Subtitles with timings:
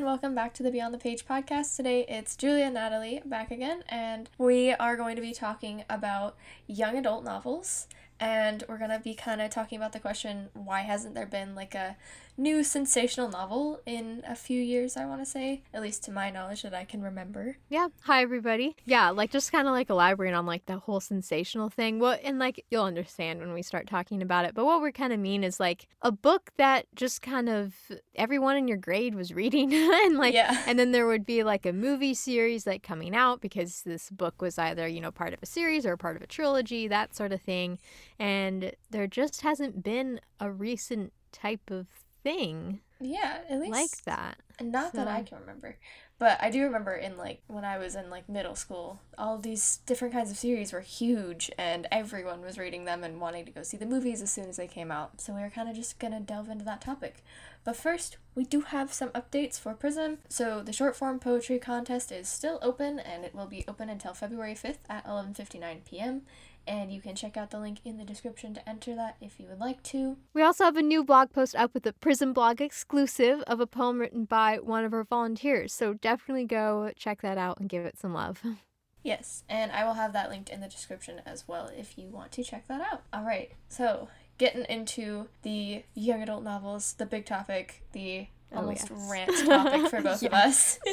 [0.00, 1.76] and welcome back to the Beyond the Page podcast.
[1.76, 6.38] Today it's Julia and Natalie back again, and we are going to be talking about
[6.66, 7.86] young adult novels.
[8.18, 11.54] And we're going to be kind of talking about the question why hasn't there been
[11.54, 11.98] like a
[12.40, 16.30] new sensational novel in a few years, I want to say, at least to my
[16.30, 17.58] knowledge that I can remember.
[17.68, 17.88] Yeah.
[18.04, 18.76] Hi, everybody.
[18.86, 21.98] Yeah, like just kind of like elaborating on like the whole sensational thing.
[21.98, 24.54] Well, and like you'll understand when we start talking about it.
[24.54, 27.74] But what we're kind of mean is like a book that just kind of
[28.14, 30.62] everyone in your grade was reading, and like, Yeah.
[30.66, 34.40] and then there would be like a movie series like coming out because this book
[34.40, 37.32] was either you know part of a series or part of a trilogy, that sort
[37.32, 37.78] of thing.
[38.18, 41.86] And there just hasn't been a recent type of
[42.22, 44.38] thing Yeah, at least like that.
[44.60, 45.76] Not that I can remember.
[46.20, 49.78] But I do remember in like when I was in like middle school, all these
[49.86, 53.62] different kinds of series were huge and everyone was reading them and wanting to go
[53.62, 55.18] see the movies as soon as they came out.
[55.18, 57.24] So we were kind of just going to delve into that topic.
[57.64, 60.18] But first, we do have some updates for Prism.
[60.28, 64.12] So the short form poetry contest is still open and it will be open until
[64.12, 66.22] February 5th at 11:59 p.m.
[66.66, 69.46] And you can check out the link in the description to enter that if you
[69.48, 70.18] would like to.
[70.34, 73.66] We also have a new blog post up with a Prism blog exclusive of a
[73.66, 75.72] poem written by one of our volunteers.
[75.72, 78.42] So definitely go check that out and give it some love.
[79.02, 82.32] Yes, and I will have that linked in the description as well if you want
[82.32, 83.00] to check that out.
[83.14, 88.90] All right, so getting into the young adult novels, the big topic, the Oh, yes.
[88.90, 90.78] rant topic for both of us.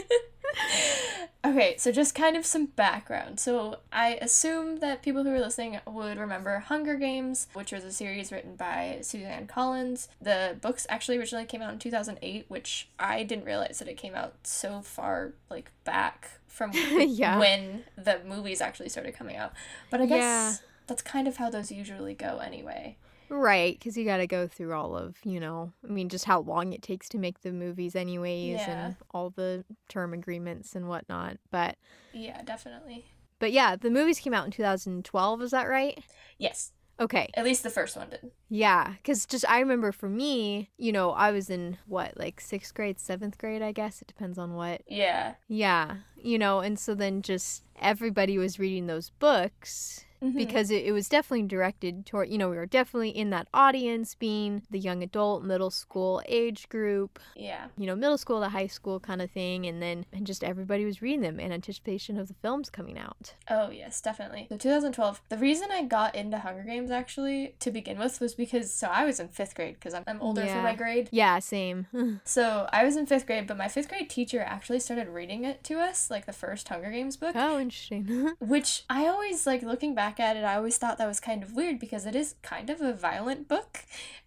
[1.57, 3.39] okay, so just kind of some background.
[3.39, 7.91] So I assume that people who are listening would remember Hunger Games, which was a
[7.91, 10.07] series written by Suzanne Collins.
[10.21, 14.15] The books actually originally came out in 2008, which I didn't realize that it came
[14.15, 17.39] out so far like back from Yeah.
[17.39, 19.53] when the movies actually started coming out.
[19.89, 20.53] But I guess Yeah.
[20.85, 22.97] that's kind of how those usually go anyway.
[23.29, 26.39] Right, because you got to go through all of, you know, I mean, just how
[26.41, 28.85] long it takes to make the movies, anyways, Yeah.
[28.87, 31.37] and all the term agreements and whatnot.
[31.51, 31.77] But,
[32.13, 33.05] Yeah, definitely.
[33.39, 35.41] but yeah, the movies came out in 2012.
[35.41, 36.03] Is that right?
[36.37, 37.29] Yes, Okay.
[37.35, 38.31] at least the first one did.
[38.49, 42.73] Yeah, because just I remember for me, you know, I was in what, like sixth
[42.73, 44.01] grade, seventh grade, I guess.
[44.01, 45.35] It depends on what Yeah.
[45.47, 50.35] Yeah, you know, and so then just everybody was reading those books Mhm.
[50.35, 54.15] because it, it was definitely directed toward, you know, we were definitely in that audience
[54.15, 57.67] being the young adult, middle school age group, yeah.
[57.77, 59.65] you know, middle school to high school kind of thing.
[59.65, 63.33] And then, and just everybody was reading them in anticipation of the films coming out.
[63.49, 64.47] Oh, yes, definitely.
[64.49, 68.73] So 2012, the reason I got into Hunger Games actually to begin with was because,
[68.73, 71.09] so I was in fifth grade because I'm, I'm older for my grade.
[71.11, 71.87] Yeah, same.
[72.23, 75.63] So I was in fifth grade, but my fifth grade teacher actually started reading it
[75.65, 77.33] to us, like the first Hunger Games book.
[77.35, 78.33] oh, interesting.
[78.39, 81.53] Which I always, like, looking back at it, I always thought that was kind of
[81.53, 83.79] weird because it is kind of a violent book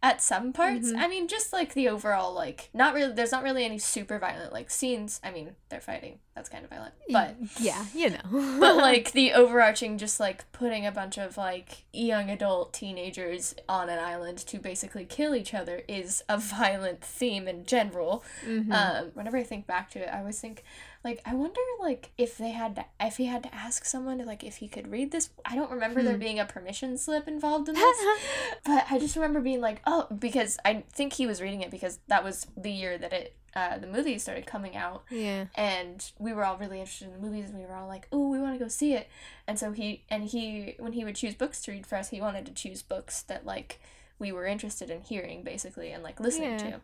[0.02, 0.92] at some parts.
[0.92, 0.98] Mhm.
[0.98, 4.52] I mean, just like the overall, like, not really, there's not really any super violent,
[4.52, 5.20] like, scenes.
[5.24, 6.19] I mean, they're fighting.
[6.40, 6.94] That's kind of violent.
[7.10, 8.56] But yeah, you know.
[8.58, 13.90] but like the overarching just like putting a bunch of like young adult teenagers on
[13.90, 18.72] an island to basically kill each other is a violent theme in general Mhm.
[18.72, 20.62] um whenever i think back to it i always think
[21.04, 24.24] like i wonder like if they had to if he had to ask someone to
[24.24, 26.20] like if he could read this i don't remember there Hmm.
[26.20, 27.98] being a permission slip involved in this
[28.64, 31.98] but I just remember being like, oh, because I think he was reading it because
[32.08, 35.47] that was the year that it uh, the movies started coming out, yeah.
[35.55, 38.28] and we were all really interested in the movies, and we were all like, oh,
[38.28, 39.09] we want to go see it.
[39.47, 42.21] And so he and he when he would choose books to read for us, he
[42.21, 43.81] wanted to choose books that like
[44.19, 46.59] we were interested in hearing basically and like listening Yeah.
[46.59, 46.81] to.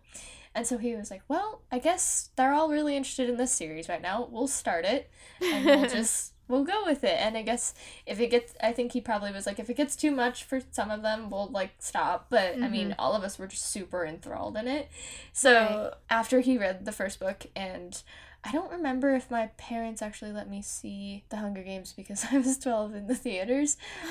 [0.54, 3.90] And so he was like, well, I guess they're all really interested in this series
[3.90, 4.26] right now.
[4.30, 5.10] We'll start it,
[5.42, 7.16] and we'll just we'll go with it.
[7.18, 7.74] And I guess
[8.06, 10.60] if it gets, I think he probably was like, if it gets too much for
[10.70, 12.26] some of them, we'll like stop.
[12.30, 13.00] But I mean, mm-hmm.
[13.00, 14.88] all of us were just super enthralled in it.
[15.32, 15.92] So Right.
[16.10, 18.00] after he read the first book, and
[18.44, 22.38] I don't remember if my parents actually let me see The Hunger Games because I
[22.38, 23.76] was 12 in the theaters.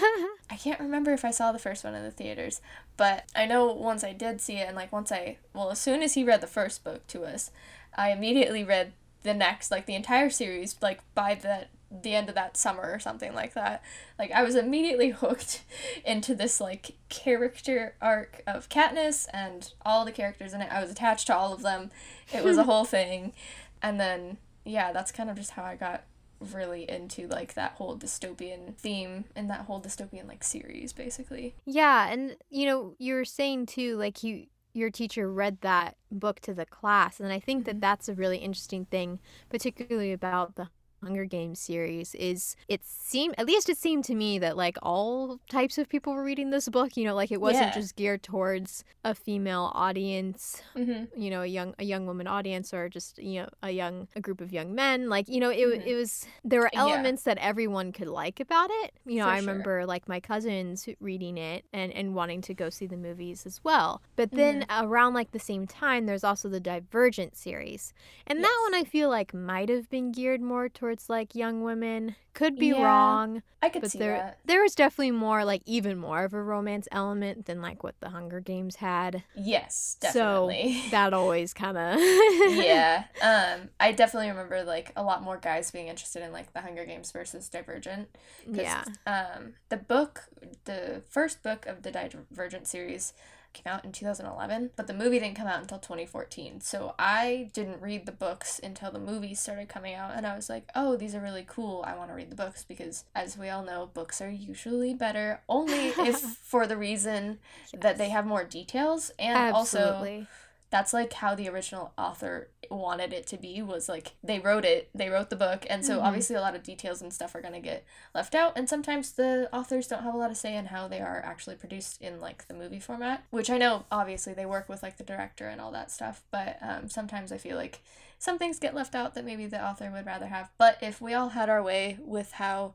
[0.49, 2.59] I can't remember if I saw the first one in the theaters,
[2.97, 6.03] but I know once I did see it, and like once I, well, as soon
[6.03, 7.51] as he read the first book to us,
[7.95, 8.91] I immediately read
[9.23, 11.67] the next, like the entire series, like by the
[12.03, 13.83] the end of that summer or something like that.
[14.17, 15.63] Like I was immediately hooked
[16.05, 20.71] into this like character arc of Katniss and all the characters in it.
[20.71, 21.91] I was attached to all of them.
[22.33, 23.33] It was a whole thing,
[23.81, 26.03] and then yeah, that's kind of just how I got
[26.39, 31.55] really into like that whole dystopian theme and that whole dystopian like series basically.
[31.65, 36.41] Yeah, and you know, you were saying too, like you your teacher read that book
[36.41, 37.79] to the class, and I think that mm-hmm.
[37.79, 39.19] that's a really interesting thing,
[39.49, 40.67] particularly about the
[41.05, 45.39] Hunger Games series is it seemed at least it seemed to me that like all
[45.49, 46.97] types of people were reading this book.
[46.97, 47.81] You know, like it wasn't Yeah.
[47.81, 51.21] just geared towards a female audience Mm-hmm.
[51.21, 54.21] you know a young a young woman audience or just you know a young a
[54.21, 55.87] group of young men like you know it, w Mhm.
[55.91, 56.81] it was there were Yeah.
[56.85, 59.47] elements that everyone could like about it you know For i sure.
[59.47, 63.57] remember like my cousins reading it and and wanting to go see the movies as
[63.63, 64.85] well but then Mm-hmm.
[64.85, 67.93] around like the same time there's also the divergent series
[68.27, 72.15] and that one i feel like might have been geared more towards like young women
[72.33, 74.37] could be Yeah, wrong I could but see there that.
[74.45, 78.09] there was definitely more like even more of a romance element than like what the
[78.09, 80.81] hunger games had Yes, so definitely.
[80.91, 81.99] that always kind of
[82.47, 83.05] yeah.
[83.21, 86.85] Um, I definitely remember like a lot more guys being interested in like the Hunger
[86.85, 88.07] Games versus Divergent.
[88.51, 90.25] yeah Um, the book,
[90.65, 93.13] the first book of the Divergent series
[93.55, 96.61] came out in 2011, but the movie didn't come out until 2014.
[96.61, 100.49] So I didn't read the books until the movies started coming out, and I was
[100.49, 101.83] like, oh, these are really cool.
[101.87, 105.41] I want to read the books because, as we all know, books are usually better
[105.49, 107.39] only if for the reason
[107.73, 110.27] that they have more details and also absolutely
[110.71, 114.89] that's like how the original author wanted it to be was like they wrote it
[114.95, 116.03] they wrote the book and so Mhm.
[116.03, 119.11] obviously a lot of details and stuff are going to get left out and sometimes
[119.13, 122.19] the authors don't have a lot of say in how they are actually produced in
[122.19, 125.61] like the movie format which i know obviously they work with like the director and
[125.61, 127.81] all that stuff but um, sometimes i feel like
[128.17, 131.13] some things get left out that maybe the author would rather have but if we
[131.13, 132.73] all had our way with how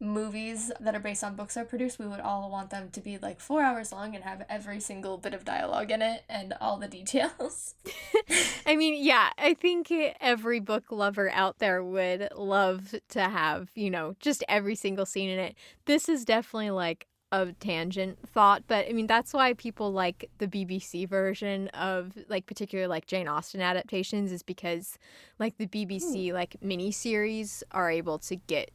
[0.00, 3.18] movies that are based on books are produced, we would all want them to be
[3.18, 6.78] like four hours long and have every single bit of dialogue in it and all
[6.78, 7.74] the details.
[8.66, 13.90] I mean, yeah, I think every book lover out there would love to have, you
[13.90, 15.54] know, just every single scene in it.
[15.84, 20.48] This is definitely like a tangent thought, but I mean, that's why people like the
[20.48, 24.98] BBC version of like particular like Jane Austen adaptations is because
[25.38, 26.34] like the BBC hmm.
[26.34, 28.72] like miniseries are able to get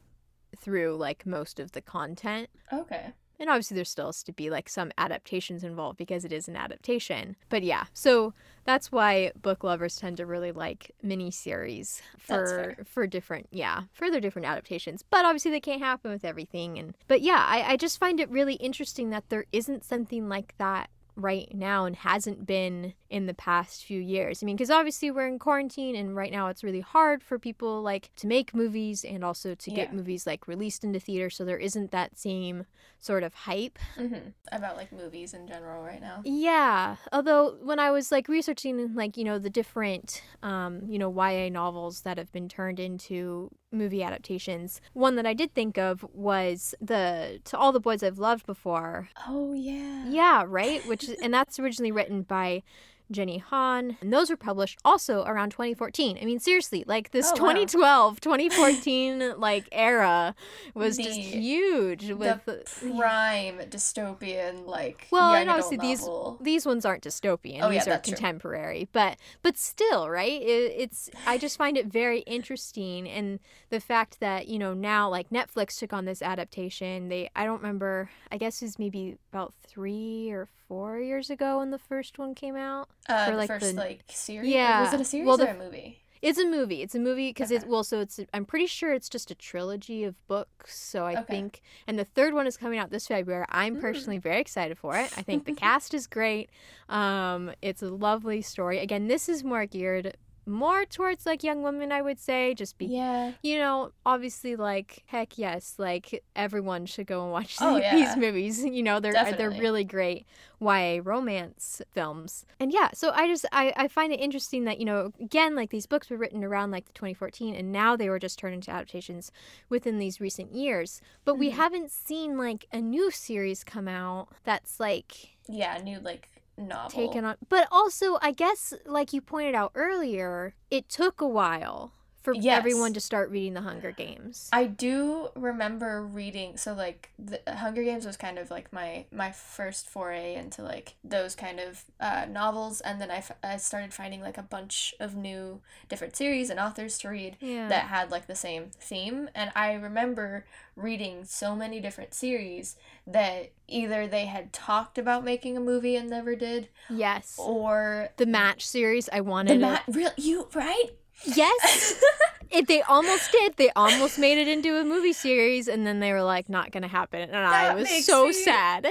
[0.58, 2.48] through like most of the content.
[2.72, 3.12] Okay.
[3.38, 6.56] And obviously, there still has to be like some adaptations involved because it is an
[6.56, 7.36] adaptation.
[7.50, 8.32] But yeah, so
[8.64, 14.20] that's why book lovers tend to really like miniseries for for different yeah for their
[14.20, 15.02] different adaptations.
[15.02, 16.78] But obviously, they can't happen with everything.
[16.78, 20.54] And but yeah, I, I just find it really interesting that there isn't something like
[20.56, 24.42] that right now and hasn't been in the past few years.
[24.42, 27.80] I mean, because obviously we're in quarantine and right now it's really hard for people
[27.82, 29.96] like to make movies and also to get Yeah.
[29.96, 31.30] movies like released into theater.
[31.30, 32.66] So there isn't that same
[32.98, 33.78] sort of hype.
[33.98, 34.28] Mm-hmm.
[34.52, 36.20] About like movies in general right now.
[36.24, 36.96] Yeah.
[37.12, 41.48] Although when I was like researching like, you know, the different um, you know, YA
[41.48, 46.74] novels that have been turned into movie adaptations, one that I did think of was
[46.80, 49.08] the To All the Boys I've Loved Before.
[49.28, 50.08] Oh, yeah.
[50.08, 50.86] Yeah, right?
[50.86, 52.62] Which and that's originally written by
[53.10, 53.96] Jenny Han.
[54.00, 56.18] And those were published also around 2014.
[56.20, 57.52] I mean, seriously, like this Oh, wow.
[57.52, 60.34] 2012, 2014 like era
[60.74, 62.62] was just huge with the
[62.96, 66.38] prime dystopian, like, Well, young and obviously these novel.
[66.40, 67.60] these ones aren't dystopian.
[67.62, 68.16] Oh, yeah, these are that's true.
[68.16, 70.40] contemporary, but but still, right?
[70.42, 73.38] It, it's I just find it very interesting, and
[73.70, 77.08] the fact that you know now like Netflix took on this adaptation.
[77.08, 78.10] They I don't remember.
[78.30, 82.34] I guess it was maybe about three or four years ago when the first one
[82.34, 82.88] came out.
[83.08, 84.48] Uh, for, the first, the- like, series?
[84.50, 84.82] Yeah.
[84.82, 86.00] Was it a series Well, or a movie?
[86.22, 86.82] It's a movie.
[86.82, 87.70] It's a movie because it's Okay.
[87.70, 90.76] well, so it's I'm pretty sure it's just a trilogy of books.
[90.76, 91.24] So I Okay.
[91.28, 93.44] think, and the third one is coming out this February.
[93.50, 93.80] I'm Mm.
[93.80, 95.10] personally very excited for it.
[95.16, 96.48] I think the cast is great.
[96.88, 98.78] Um, it's a lovely story.
[98.78, 100.16] Again, this is more geared
[100.46, 102.86] more towards like young women, I would say, just be.
[102.86, 103.32] Yeah.
[103.42, 107.94] You know, obviously, like heck yes, like everyone should go and watch Oh, the- yeah.
[107.96, 108.64] these movies.
[108.64, 110.26] You know, they're they're really great
[110.60, 112.46] YA romance films.
[112.60, 115.70] And yeah, so I just I, I find it interesting that, you know, again, like
[115.70, 118.70] these books were written around like the 2014 and now they were just turned into
[118.70, 119.32] adaptations
[119.68, 121.00] within these recent years.
[121.24, 121.54] But we Mhm.
[121.54, 126.90] haven't seen like a new series come out that's like Yeah, new, like, novel.
[126.90, 131.92] taken on but also I guess like you pointed out earlier, it took a while
[132.26, 132.58] for Yes.
[132.58, 134.48] everyone to start reading the Hunger Games.
[134.52, 139.30] I do remember reading so like the Hunger Games was kind of like my my
[139.30, 143.94] first foray into like those kind of uh, novels and then I, f- I started
[143.94, 147.68] finding like a bunch of new different series and authors to read yeah.
[147.68, 152.74] that had like the same theme and I remember reading so many different series
[153.06, 157.36] that either they had talked about making a movie and never did yes.
[157.38, 159.60] or The Matched series I wanted.
[159.60, 159.86] the wanted.
[159.86, 160.90] mat real you right.
[161.24, 161.94] Yes.
[162.48, 163.56] It, they almost did.
[163.56, 166.86] They almost made it into a movie series, and then they were like, "Not gonna
[166.86, 168.86] happen." And I was so sad.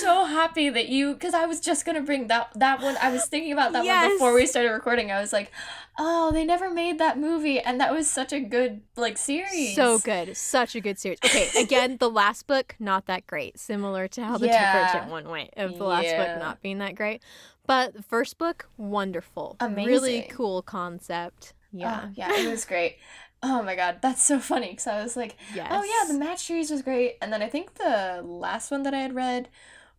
[0.00, 2.96] so happy that you because I was just gonna bring that that one.
[2.96, 4.02] I was thinking about that Yes.
[4.04, 5.12] one before we started recording.
[5.12, 5.52] I was like,
[5.98, 9.74] oh, they never made that movie, and that was such a good like series.
[9.74, 11.18] So good, such a good series.
[11.22, 14.72] Okay, again, the last book not that great, similar to how the Yeah.
[14.72, 16.28] Divergent one went of the last Yeah.
[16.28, 17.22] book not being that great,
[17.66, 20.30] but the first book wonderful, really Amazing.
[20.30, 21.52] cool concept.
[21.72, 22.96] Yeah, Oh, yeah, it was great.
[23.42, 25.68] Oh my god, that's so funny because I was like, yes.
[25.70, 28.94] oh yeah, the Matched series was great, and then I think the last one that
[28.94, 29.48] I had read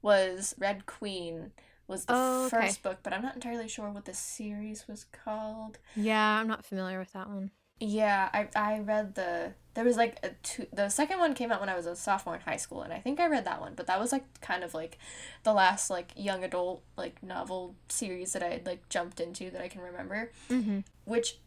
[0.01, 1.51] was Red Queen
[1.87, 2.59] was the Oh, okay.
[2.61, 5.77] first book, but I'm not entirely sure what the series was called.
[5.95, 7.51] yeah, I'm not familiar with that one.
[7.79, 11.59] Yeah, I I read the there was like a two the second one came out
[11.59, 13.73] when I was a sophomore in high school and I think I read that one,
[13.75, 14.97] but that was like kind of like
[15.43, 19.61] the last like young adult like novel series that I had like jumped into that
[19.61, 20.79] I can remember, Mm-hmm.
[21.05, 21.37] which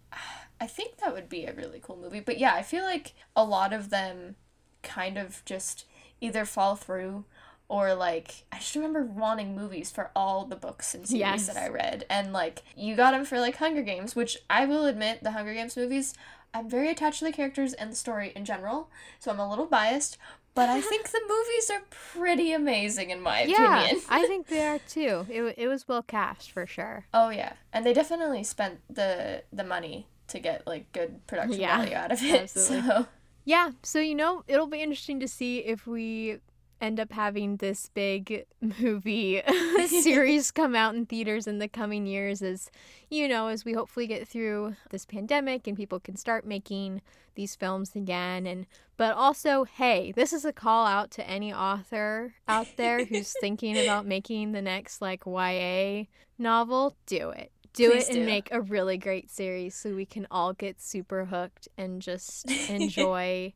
[0.60, 2.20] I think that would be a really cool movie.
[2.20, 4.36] But yeah, I feel like a lot of them
[4.82, 5.86] kind of just
[6.20, 7.24] either fall through
[7.68, 11.46] or like I just remember wanting movies for all the books and series Yes.
[11.46, 14.86] that I read, and like you got them for like Hunger Games, which I will
[14.86, 16.12] admit the Hunger Games movies.
[16.52, 18.90] I'm very attached to the characters and the story in general,
[19.20, 20.18] so I'm a little biased.
[20.54, 24.02] But I think the movies are pretty amazing in my Yeah, opinion.
[24.09, 25.26] I think they are too.
[25.30, 27.07] It, it was well cast for sure.
[27.12, 31.76] Oh yeah, and they definitely spent the the money to get like good production Yeah,
[31.78, 32.40] value out of it.
[32.42, 32.80] absolutely.
[32.83, 33.07] So
[33.45, 36.40] Yeah, so you know, it'll be interesting to see if we
[36.80, 38.44] end up having this big
[38.80, 39.42] movie
[39.87, 42.70] series come out in theaters in the coming years as
[43.08, 47.02] you know, as we hopefully get through this pandemic and people can start making
[47.34, 52.34] these films again and but also, hey, this is a call out to any author
[52.46, 56.04] out there who's thinking about making the next like YA
[56.38, 57.50] novel, do it.
[57.72, 58.26] Do Please it and do.
[58.26, 63.52] make a really great series so we can all get super hooked and just enjoy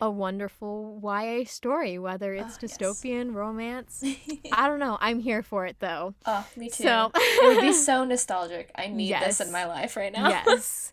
[0.00, 2.78] a wonderful YA story, whether it's Oh, yes.
[2.78, 4.04] dystopian, romance.
[4.52, 4.96] I don't know.
[5.00, 6.14] I'm here for it though.
[6.26, 6.84] oh, me too.
[6.84, 8.70] So it would be so nostalgic.
[8.76, 10.28] I need this in my life right now.
[10.28, 10.92] yes.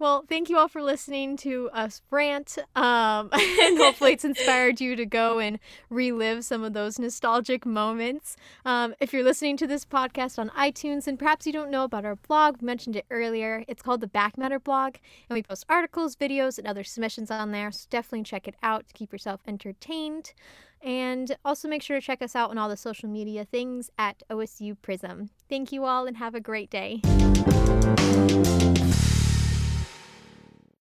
[0.00, 2.56] Well, thank you all for listening to us rant.
[2.74, 5.58] Um, and hopefully, it's inspired you to go and
[5.90, 8.34] relive some of those nostalgic moments.
[8.64, 12.06] Um, if you're listening to this podcast on iTunes and perhaps you don't know about
[12.06, 13.62] our blog, we mentioned it earlier.
[13.68, 14.94] It's called the Back Matter blog,
[15.28, 17.70] and we post articles, videos, and other submissions on there.
[17.70, 20.32] So definitely check it out to keep yourself entertained.
[20.80, 24.22] And also make sure to check us out on all the social media things at
[24.30, 25.28] OSU Prism.
[25.50, 27.02] Thank you all and have a great day.